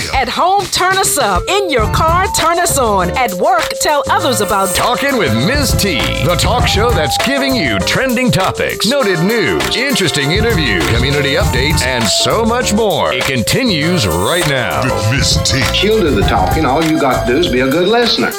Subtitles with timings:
[0.00, 0.14] still.
[0.14, 1.42] At home, turn us up.
[1.48, 3.10] In your car, turn us on.
[3.16, 5.72] At work, tell others about Talking with Ms.
[5.72, 11.82] T, the talk show that's giving you trending topics, noted news, interesting interviews, community updates,
[11.82, 13.12] and so much more.
[13.12, 14.82] It continues right now.
[14.84, 15.62] With Miss T.
[15.74, 16.64] She'll do the talking.
[16.64, 18.32] All you got to do is be a good listener.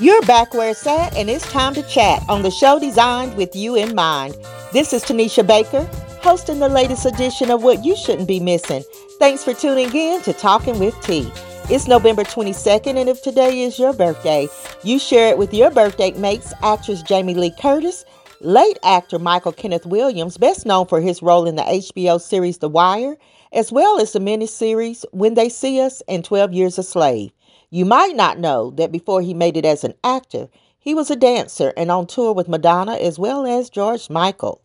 [0.00, 3.54] You're back where it's at, and it's time to chat on the show designed with
[3.54, 4.36] you in mind.
[4.72, 5.88] This is Tanisha Baker,
[6.20, 8.82] hosting the latest edition of What You Shouldn't Be Missing.
[9.18, 11.30] Thanks for tuning in to Talking with T.
[11.70, 14.48] It's November 22nd, and if today is your birthday,
[14.82, 18.04] you share it with your birthday mates, actress Jamie Lee Curtis,
[18.40, 22.68] late actor Michael Kenneth Williams, best known for his role in the HBO series The
[22.68, 23.16] Wire,
[23.52, 27.30] as well as the miniseries When They See Us and 12 Years a Slave.
[27.70, 30.48] You might not know that before he made it as an actor,
[30.80, 34.63] he was a dancer and on tour with Madonna as well as George Michael.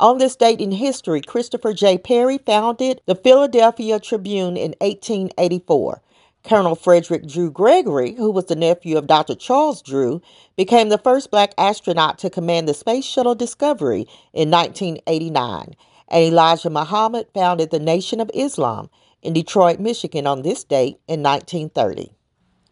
[0.00, 1.98] On this date in history, Christopher J.
[1.98, 6.02] Perry founded the Philadelphia Tribune in 1884.
[6.44, 9.34] Colonel Frederick Drew Gregory, who was the nephew of Dr.
[9.34, 10.22] Charles Drew,
[10.56, 15.74] became the first black astronaut to command the Space Shuttle Discovery in 1989.
[16.06, 21.24] And Elijah Muhammad founded the Nation of Islam in Detroit, Michigan on this date in
[21.24, 22.12] 1930.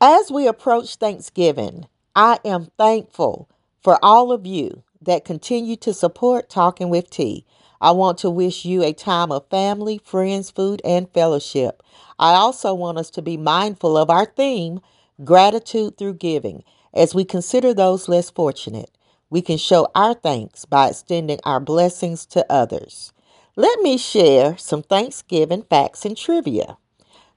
[0.01, 3.49] As we approach Thanksgiving, I am thankful
[3.83, 7.47] for all of you that continue to support Talking with T.
[7.81, 11.83] I want to wish you a time of family, friends, food, and fellowship.
[12.19, 14.81] I also want us to be mindful of our theme,
[15.25, 18.91] gratitude through giving, as we consider those less fortunate.
[19.31, 23.13] We can show our thanks by extending our blessings to others.
[23.57, 26.79] Let me share some Thanksgiving facts and trivia.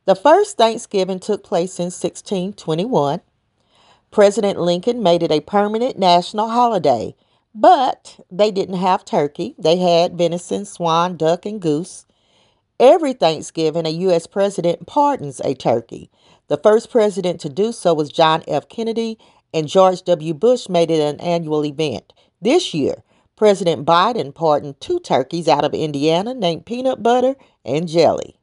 [0.06, 3.22] The first Thanksgiving took place in 1621.
[4.11, 7.16] President Lincoln made it a permanent national holiday,
[7.53, 9.55] but they didn't have turkey.
[9.58, 12.05] They had venison, swan, duck, and goose.
[12.80, 14.28] Every Thanksgiving, a U.S.
[14.28, 16.09] president pardons a turkey.
[16.47, 18.70] The first president to do so was John F.
[18.70, 19.17] Kennedy,
[19.53, 20.33] and George W.
[20.33, 22.14] Bush made it an annual event.
[22.42, 23.04] This year,
[23.36, 28.39] President Biden pardoned two turkeys out of Indiana named Peanut Butter and Jelly.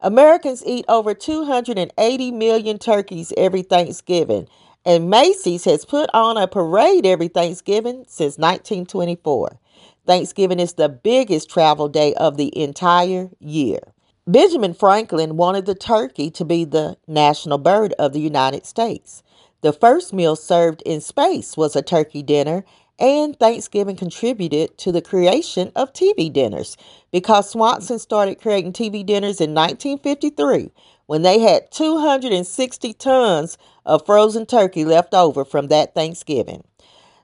[0.00, 4.46] Americans eat over 280 million turkeys every Thanksgiving,
[4.84, 9.58] and Macy's has put on a parade every Thanksgiving since 1924.
[10.06, 13.80] Thanksgiving is the biggest travel day of the entire year.
[14.26, 19.22] Benjamin Franklin wanted the turkey to be the national bird of the United States.
[19.62, 22.64] The first meal served in space was a turkey dinner,
[22.98, 26.76] and Thanksgiving contributed to the creation of TV dinners
[27.10, 30.70] because Swanson started creating TV dinners in 1953
[31.06, 36.64] when they had 260 tons of frozen turkey left over from that Thanksgiving.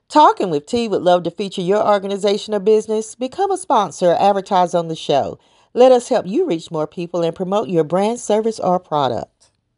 [0.09, 3.15] Talking with T would love to feature your organization or business.
[3.15, 5.39] Become a sponsor advertise on the show.
[5.73, 9.30] Let us help you reach more people and promote your brand, service, or product.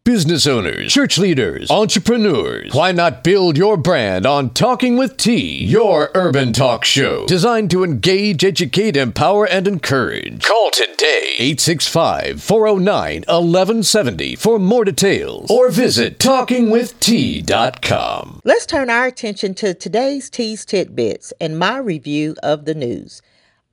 [0.05, 6.11] Business owners, church leaders, entrepreneurs, why not build your brand on Talking with T, your
[6.13, 10.43] urban talk show designed to engage, educate, empower, and encourage?
[10.43, 18.41] Call today 865 409 1170 for more details or visit talkingwitht.com.
[18.43, 23.21] Let's turn our attention to today's T's Tidbits and my review of the news.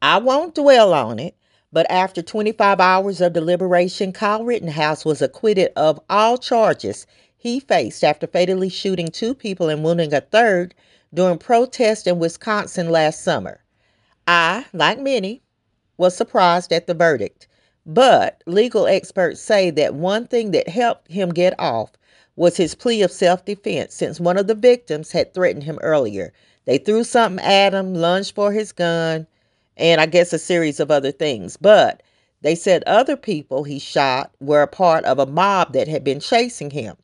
[0.01, 1.35] I won't dwell on it,
[1.73, 8.05] but after 25 hours of deliberation, Kyle Rittenhouse was acquitted of all charges he faced
[8.05, 10.75] after fatally shooting two people and wounding a third
[11.15, 13.61] during protests in Wisconsin last summer.
[14.27, 15.43] I, like many,
[15.97, 17.47] was surprised at the verdict,
[17.87, 21.93] but legal experts say that one thing that helped him get off
[22.37, 26.33] was his plea of self defense since one of the victims had threatened him earlier.
[26.65, 29.27] They threw something at him, lunged for his gun,
[29.81, 31.57] and I guess a series of other things.
[31.57, 32.03] But
[32.43, 36.21] they said other people he shot were a part of a mob that had been
[36.21, 36.97] chasing him.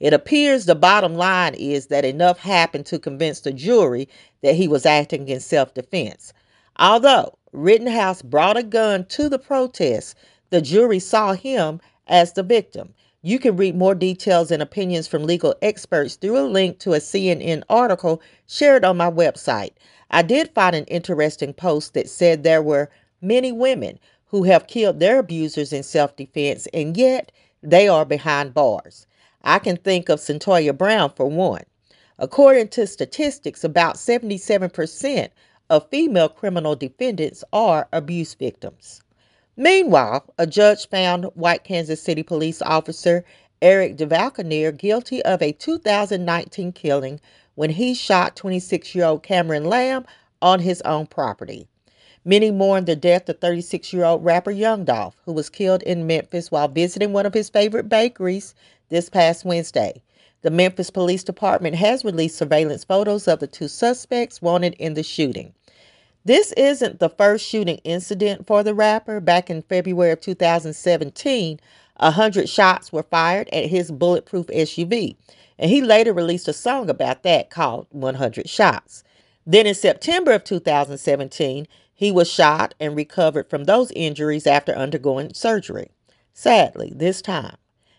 [0.00, 4.08] It appears the bottom line is that enough happened to convince the jury
[4.42, 6.32] that he was acting in self defense.
[6.78, 10.16] Although Rittenhouse brought a gun to the protest,
[10.50, 12.94] the jury saw him as the victim.
[13.26, 16.98] You can read more details and opinions from legal experts through a link to a
[16.98, 19.70] CNN article shared on my website.
[20.10, 22.90] I did find an interesting post that said there were
[23.22, 27.32] many women who have killed their abusers in self defense, and yet
[27.62, 29.06] they are behind bars.
[29.42, 31.64] I can think of Cyntoia Brown for one.
[32.18, 35.30] According to statistics, about 77%
[35.70, 39.00] of female criminal defendants are abuse victims.
[39.56, 43.24] Meanwhile, a judge found white Kansas City police officer
[43.62, 47.20] Eric DeValkenaere guilty of a 2019 killing
[47.54, 50.06] when he shot 26 year old Cameron Lamb
[50.42, 51.68] on his own property.
[52.24, 56.04] Many mourn the death of 36 year old rapper Young Dolph, who was killed in
[56.04, 58.56] Memphis while visiting one of his favorite bakeries
[58.88, 60.02] this past Wednesday.
[60.42, 65.04] The Memphis Police Department has released surveillance photos of the two suspects wanted in the
[65.04, 65.54] shooting.
[66.26, 69.20] This isn't the first shooting incident for the rapper.
[69.20, 71.60] Back in February of 2017,
[71.96, 75.16] a 100 shots were fired at his bulletproof SUV,
[75.58, 79.04] and he later released a song about that called 100 Shots.
[79.46, 85.34] Then in September of 2017, he was shot and recovered from those injuries after undergoing
[85.34, 85.90] surgery.
[86.32, 87.56] Sadly, this time,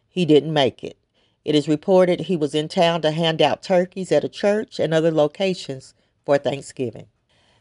[0.10, 0.98] he didn't make it.
[1.46, 4.96] It is reported he was in town to hand out turkeys at a church and
[4.96, 5.94] other locations
[6.26, 7.06] for Thanksgiving.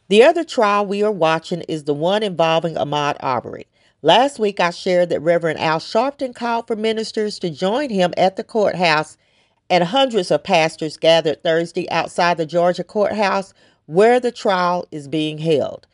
[0.08, 3.66] The other trial we are watching is the one involving Ahmaud Arbery.
[4.02, 8.36] Last week, I shared that Reverend Al Sharpton called for ministers to join him at
[8.36, 9.16] the courthouse,
[9.70, 13.54] and hundreds of pastors gathered Thursday outside the Georgia courthouse
[13.86, 15.86] where the trial is being held.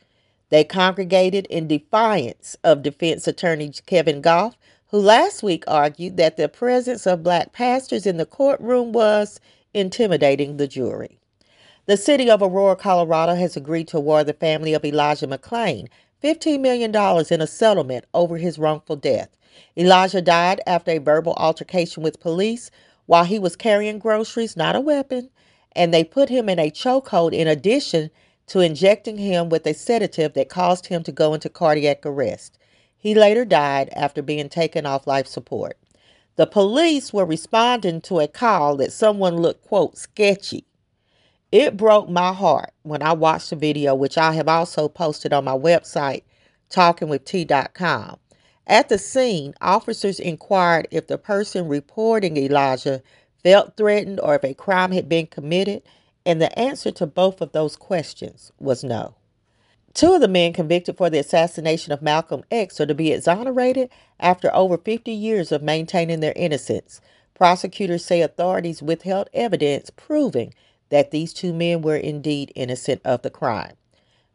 [0.49, 6.49] They congregated in defiance of defense attorney Kevin Gough, who last week argued that the
[6.49, 9.39] presence of black pastors in the courtroom was
[9.73, 11.20] intimidating the jury.
[11.87, 15.87] The city of Aurora, Colorado has agreed to award the family of Elijah McClain
[16.23, 16.95] $15 million
[17.31, 19.29] in a settlement over his wrongful death.
[19.75, 22.69] Elijah died after a verbal altercation with police
[23.07, 25.31] while he was carrying groceries, not a weapon,
[25.75, 28.11] and they put him in a chokehold in addition
[28.45, 32.59] to injecting him with a sedative that caused him to go into cardiac arrest.
[32.95, 35.77] He later died after being taken off life support.
[36.35, 40.65] The police were responding to a call that someone looked, quote, sketchy.
[41.51, 45.45] It broke my heart when I watched the video, which I have also posted on
[45.45, 46.23] my website,
[46.69, 48.17] talkingwitht.com.
[48.67, 53.01] At the scene, officers inquired if the person reporting Elijah
[53.43, 55.83] felt threatened or if a crime had been committed
[56.25, 59.15] and the answer to both of those questions was no.
[59.93, 63.89] Two of the men convicted for the assassination of Malcolm X are to be exonerated
[64.19, 67.01] after over 50 years of maintaining their innocence.
[67.33, 70.53] Prosecutors say authorities withheld evidence proving
[70.91, 73.73] that these two men were indeed innocent of the crime.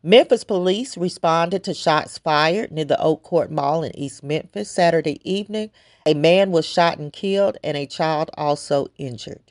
[0.03, 5.21] Memphis police responded to shots fired near the Oak Court Mall in East Memphis Saturday
[5.29, 5.71] evening.
[6.07, 9.43] A man was shot and killed, and a child also injured.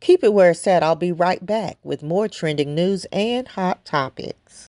[0.00, 0.82] Keep it where it's at.
[0.82, 4.68] I'll be right back with more trending news and hot topics.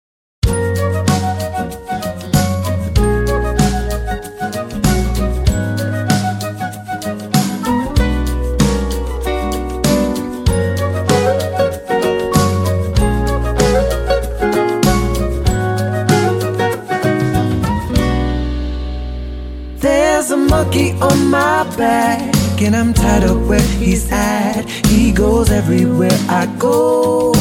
[21.01, 24.69] On my back and I'm tied up where he's at.
[24.87, 27.33] He goes everywhere I go,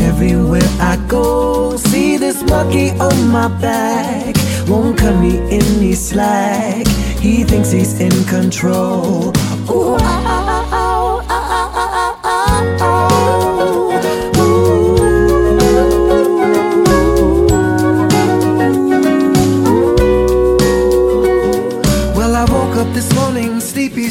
[0.00, 1.76] everywhere I go.
[1.76, 4.34] See this monkey on my back,
[4.68, 6.86] won't cut me any slack.
[7.20, 9.32] He thinks he's in control.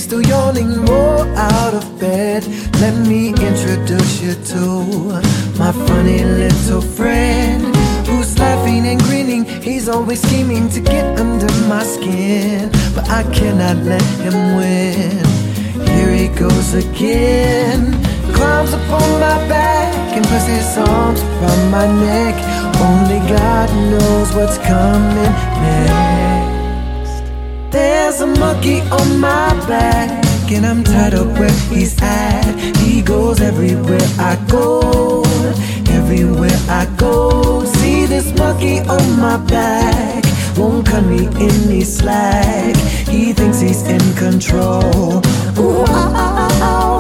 [0.08, 2.46] Still yawning, roll out of bed.
[2.80, 4.62] Let me introduce you to
[5.60, 7.76] my funny little friend
[8.08, 9.44] who's laughing and grinning.
[9.62, 15.26] He's always scheming to get under my skin, but I cannot let him win.
[15.90, 17.92] Here he goes again.
[18.34, 22.36] Climbs up on my back and puts his arms around my neck.
[22.88, 26.37] Only God knows what's coming next.
[28.18, 32.56] There's a monkey on my back, and I'm tied up where he's at.
[32.78, 35.22] He goes everywhere I go,
[35.88, 37.64] everywhere I go.
[37.64, 40.24] See this monkey on my back,
[40.58, 42.76] won't cut me any slack.
[43.08, 45.22] He thinks he's in control.
[45.60, 46.97] Ooh, ah, ah, ah,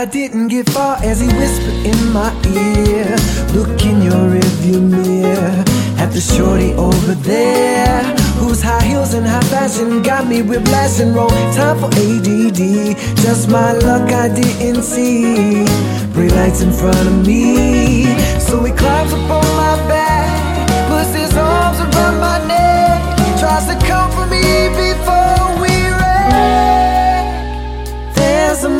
[0.00, 3.04] I didn't get far as he whispered in my ear.
[3.52, 5.62] Look in your rearview mirror
[6.00, 8.02] at the shorty over there.
[8.40, 11.28] Whose high heels and high fashion got me whiplash and roll.
[11.52, 12.96] Time for ADD.
[13.18, 15.66] Just my luck I didn't see.
[16.14, 18.06] Brake lights in front of me.
[18.40, 19.39] So he climbs up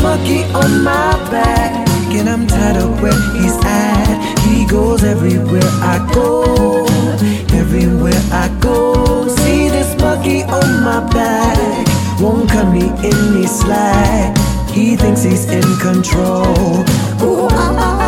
[0.03, 1.89] monkey on my back.
[2.11, 4.41] And I'm tired of where he's at.
[4.47, 6.85] He goes everywhere I go.
[7.57, 9.29] Everywhere I go.
[9.29, 11.87] See this monkey on my back.
[12.21, 14.37] Won't cut me any slack.
[14.71, 16.85] He thinks he's in control.
[17.23, 18.00] Ooh, ah, ah.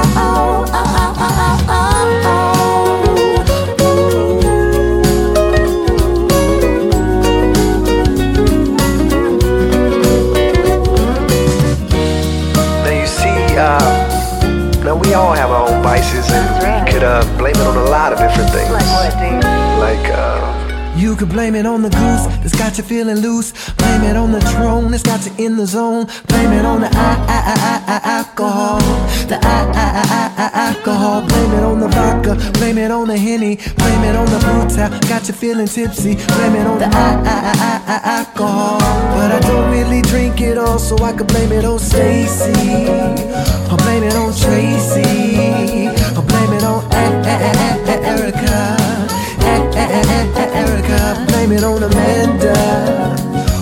[17.12, 18.70] Uh, blame it on a lot of different things.
[18.70, 19.12] Like what,
[19.78, 23.52] Like, uh, you could blame it on the goose that's got you feeling loose.
[23.74, 26.06] Blame it on the Patron that's got you in the zone.
[26.28, 28.78] Blame it on the I, I, I, I, I, alcohol.
[29.28, 31.22] The I, I, I, I, I, alcohol.
[31.26, 32.34] Blame it on the vodka.
[32.58, 33.56] Blame it on the henny.
[33.56, 35.08] Blame it on the brutal.
[35.08, 36.14] Got you feeling tipsy.
[36.36, 38.78] Blame it on the I, I, I, I, I, alcohol.
[39.16, 42.52] But I don't really drink it all, so I could blame it on Stacy.
[43.70, 46.01] Or blame it on Tracy.
[47.24, 48.76] Erica.
[50.54, 51.24] Erica.
[51.28, 52.56] Blame it on Amanda.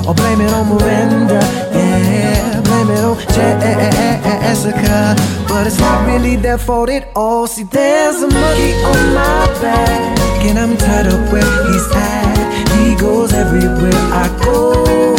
[0.06, 1.40] Or blame it on Miranda.
[1.72, 5.16] Yeah, blame it on Jessica.
[5.48, 7.46] But it's not really their fault at all.
[7.46, 10.18] See, there's a monkey on my back.
[10.42, 12.30] And I'm tied up where he's at.
[12.78, 15.14] He goes everywhere I go.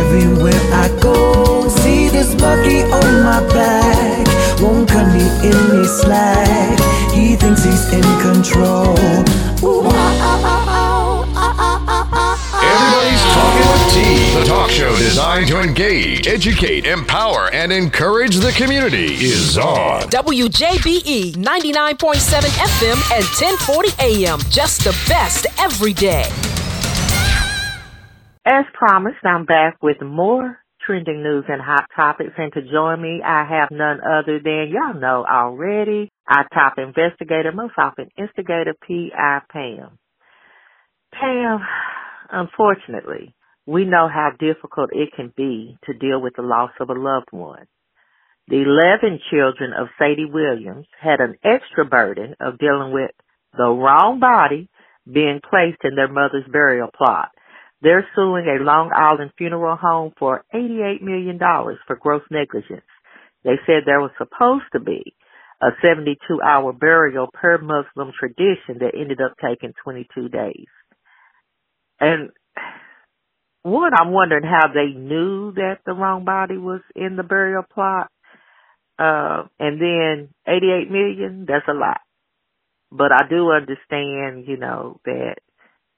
[0.00, 1.68] Everywhere I go.
[1.68, 4.26] See this monkey on my back.
[4.60, 6.19] Won't cut me any slack.
[14.30, 20.02] The talk show designed to engage, educate, empower, and encourage the community is on.
[20.02, 24.38] WJBE 99.7 FM and 1040 AM.
[24.48, 26.26] Just the best every day.
[28.46, 32.34] As promised, I'm back with more trending news and hot topics.
[32.38, 37.50] And to join me, I have none other than y'all know already, our top investigator,
[37.52, 39.40] most often instigator, P.I.
[39.52, 39.98] Pam.
[41.12, 41.58] Pam,
[42.30, 43.34] unfortunately,
[43.70, 47.30] we know how difficult it can be to deal with the loss of a loved
[47.30, 47.66] one.
[48.48, 53.12] The 11 children of Sadie Williams had an extra burden of dealing with
[53.56, 54.68] the wrong body
[55.06, 57.28] being placed in their mother's burial plot.
[57.80, 62.82] They're suing a Long Island funeral home for $88 million for gross negligence.
[63.44, 65.14] They said there was supposed to be
[65.62, 70.66] a 72 hour burial per Muslim tradition that ended up taking 22 days.
[72.00, 72.30] And
[73.62, 78.10] one, I'm wondering how they knew that the wrong body was in the burial plot.
[78.98, 82.00] Uh, and then 88 million, that's a lot.
[82.92, 85.36] But I do understand, you know, that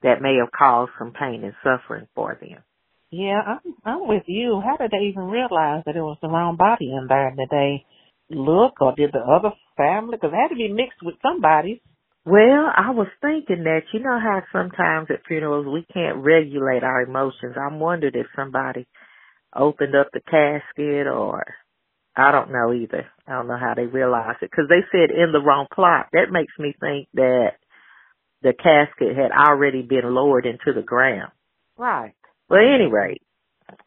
[0.02, 2.62] that may have caused some pain and suffering for them.
[3.10, 4.60] Yeah, I'm, I'm with you.
[4.64, 7.34] How did they even realize that it was the wrong body in there?
[7.36, 7.84] Did they
[8.30, 10.16] look or did the other family?
[10.16, 11.80] Because it had to be mixed with somebody's.
[12.24, 17.02] Well, I was thinking that you know how sometimes at funerals we can't regulate our
[17.02, 17.56] emotions.
[17.56, 18.86] I'm wondering if somebody
[19.54, 21.44] opened up the casket or
[22.16, 23.06] I don't know either.
[23.26, 26.08] I don't know how they realized it because they said in the wrong plot.
[26.12, 27.52] That makes me think that
[28.42, 31.32] the casket had already been lowered into the ground.
[31.76, 32.14] Right.
[32.48, 33.18] Well, anyway,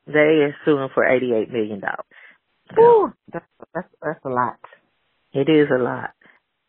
[0.07, 2.05] they are suing for eighty-eight million dollars.
[2.79, 4.59] Ooh, that's that's that's a lot.
[5.33, 6.11] It is a lot.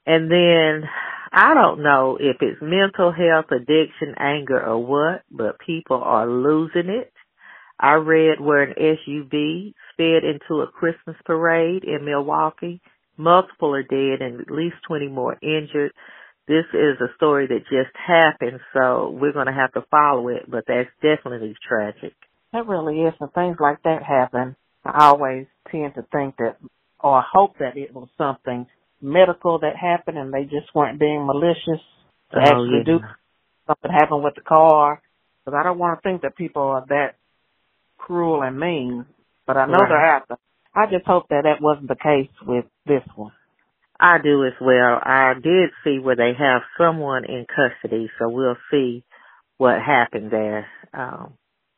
[0.06, 0.88] And then
[1.32, 6.88] I don't know if it's mental health, addiction, anger, or what, but people are losing
[6.88, 7.12] it.
[7.78, 12.80] I read where an SUV sped into a Christmas parade in Milwaukee.
[13.16, 15.92] Multiple are dead and at least 20 more injured.
[16.48, 20.48] This is a story that just happened, so we're going to have to follow it,
[20.48, 22.14] but that's definitely tragic.
[22.52, 23.14] That really is.
[23.18, 24.54] When things like that happen,
[24.84, 26.56] I always tend to think that,
[27.00, 28.66] or hope that it was something
[29.06, 31.80] medical that happened and they just weren't being malicious
[32.32, 32.84] to oh, actually yeah.
[32.84, 32.98] do
[33.66, 35.00] something happened with the car.
[35.44, 37.14] Because I don't want to think that people are that
[37.96, 39.06] cruel and mean,
[39.46, 39.88] but I know right.
[39.88, 40.38] they're out there.
[40.74, 43.32] I just hope that that wasn't the case with this one.
[43.98, 45.00] I do as well.
[45.02, 49.04] I did see where they have someone in custody, so we'll see
[49.56, 50.66] what happened there.
[50.92, 51.34] Um,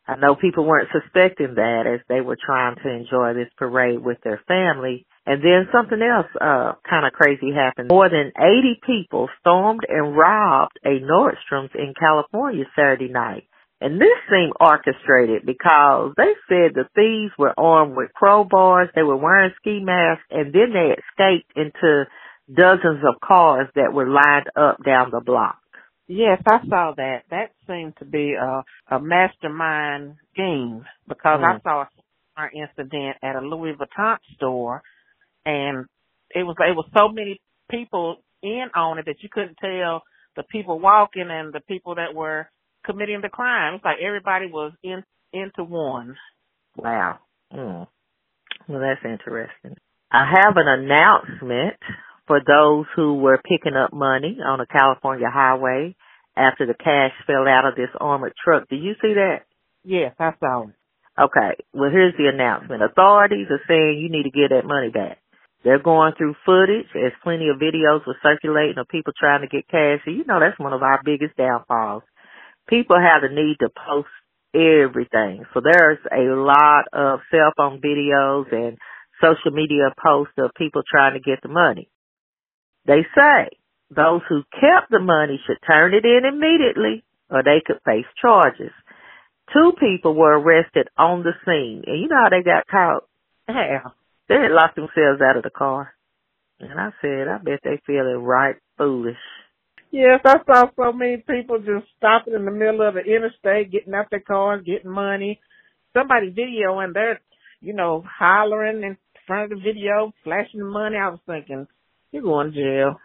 [0.09, 4.17] I know people weren't suspecting that as they were trying to enjoy this parade with
[4.25, 5.05] their family.
[5.27, 7.91] And then something else uh kind of crazy happened.
[7.91, 13.45] More than 80 people stormed and robbed a Nordstrom's in California Saturday night.
[13.81, 19.17] And this seemed orchestrated because they said the thieves were armed with crowbars, they were
[19.17, 22.07] wearing ski masks, and then they escaped into
[22.53, 25.59] dozens of cars that were lined up down the block.
[26.09, 27.25] Yes, I saw that.
[27.31, 31.57] That seemed to be a, a mastermind scheme because mm.
[31.57, 31.85] I saw
[32.39, 34.83] a incident at a Louis Vuitton store
[35.45, 35.87] and
[36.31, 40.03] it was it was so many people in on it that you couldn't tell
[40.37, 42.49] the people walking and the people that were
[42.85, 43.75] committing the crime.
[43.75, 46.17] It's like everybody was in into one.
[46.77, 47.19] Wow.
[47.53, 47.87] Mm.
[48.69, 49.77] Well, that's interesting.
[50.11, 51.77] I have an announcement
[52.29, 55.97] for those who were picking up money on a California highway
[56.37, 58.69] after the cash fell out of this armored truck.
[58.69, 59.49] Did you see that?
[59.83, 60.75] Yes, I saw it.
[61.19, 61.59] Okay.
[61.73, 62.83] Well, here's the announcement.
[62.83, 65.19] Authorities are saying you need to get that money back.
[65.65, 66.87] They're going through footage.
[66.95, 69.99] There's plenty of videos were circulating of people trying to get cash.
[70.05, 72.05] So you know that's one of our biggest downfalls.
[72.69, 74.13] People have the need to post
[74.55, 75.45] everything.
[75.53, 78.79] So there's a lot of cell phone videos and
[79.21, 81.89] social media posts of people trying to get the money.
[82.89, 83.51] They say
[83.95, 88.73] those who kept the money should turn it in immediately or they could face charges.
[89.53, 91.85] Two people were arrested on the scene.
[91.87, 93.05] And you know how they got caught?
[93.49, 93.93] Yeah.
[94.29, 95.95] They had locked themselves out of the car.
[96.61, 99.17] And I said, I bet they feeling right foolish.
[99.91, 103.95] Yes, I saw so many people just stopping in the middle of the interstate, getting
[103.95, 105.41] out their cars, getting money.
[105.97, 107.21] Somebody videoing, they're,
[107.61, 110.97] you know, hollering in front of the video, flashing the money.
[110.97, 111.67] I was thinking,
[112.13, 113.01] you're going to jail.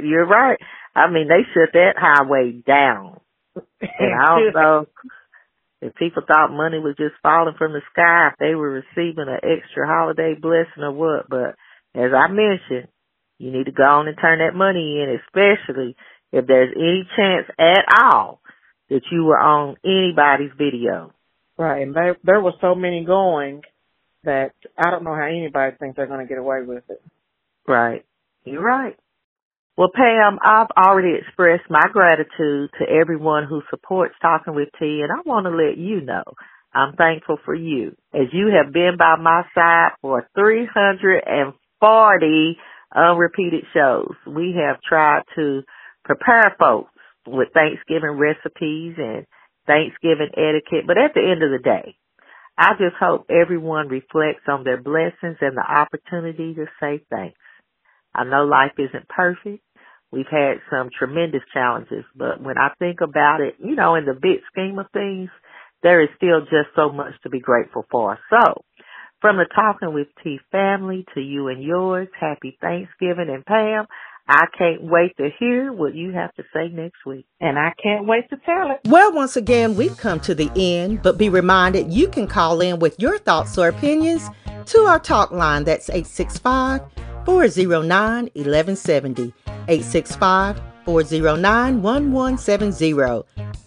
[0.04, 0.60] You're right.
[0.96, 3.20] I mean, they shut that highway down.
[3.56, 4.88] And know
[5.84, 9.40] if people thought money was just falling from the sky, if they were receiving an
[9.44, 11.30] extra holiday blessing or what.
[11.30, 11.56] But
[11.94, 12.88] as I mentioned,
[13.38, 15.96] you need to go on and turn that money in, especially
[16.32, 18.40] if there's any chance at all
[18.90, 21.14] that you were on anybody's video.
[21.58, 23.62] Right, and there there were so many going
[24.24, 27.02] that I don't know how anybody thinks they're going to get away with it.
[27.68, 28.06] Right.
[28.46, 28.96] You're right.
[29.78, 35.12] Well, Pam, I've already expressed my gratitude to everyone who supports Talking with T, and
[35.12, 36.24] I want to let you know
[36.74, 42.58] I'm thankful for you as you have been by my side for 340
[42.96, 44.14] unrepeated shows.
[44.28, 45.64] We have tried to
[46.06, 46.92] prepare folks
[47.26, 49.26] with Thanksgiving recipes and
[49.66, 51.96] Thanksgiving etiquette, but at the end of the day,
[52.58, 57.38] I just hope everyone reflects on their blessings and the opportunity to say thanks.
[58.16, 59.64] I know life isn't perfect.
[60.12, 64.14] We've had some tremendous challenges, but when I think about it, you know, in the
[64.14, 65.30] big scheme of things,
[65.82, 68.20] there is still just so much to be grateful for.
[68.30, 68.64] So,
[69.22, 73.86] from the Talking with T family to you and yours, happy Thanksgiving and Pam,
[74.28, 77.26] I can't wait to hear what you have to say next week.
[77.42, 78.82] And I can't wait to tell it.
[78.86, 82.80] Well, once again, we've come to the end, but be reminded you can call in
[82.80, 84.30] with your thoughts or opinions
[84.68, 85.64] to our talk line.
[85.64, 86.82] That's 865
[87.26, 89.34] 409 1170.
[89.68, 93.24] 865 409 1170.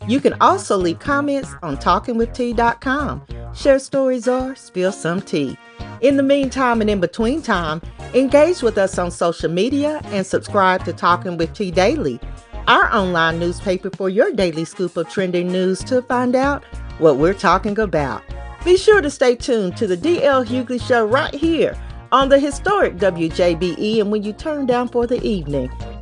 [0.07, 3.27] You can also leave comments on talkingwitht.com.
[3.55, 5.57] Share stories or spill some tea.
[6.03, 7.81] In the meantime and in between time,
[8.14, 12.21] engage with us on social media and subscribe to Talking with T Daily,
[12.69, 16.64] our online newspaper for your daily scoop of trending news to find out
[16.99, 18.23] what we're talking about.
[18.64, 21.77] Be sure to stay tuned to the DL Hughley Show right here
[22.12, 25.71] on the historic WJBE and when you turn down for the evening.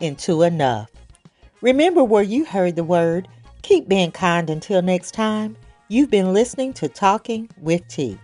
[0.00, 0.90] into enough.
[1.60, 3.28] Remember where you heard the word.
[3.62, 5.56] Keep being kind until next time.
[5.88, 8.18] You've been listening to Talking with T.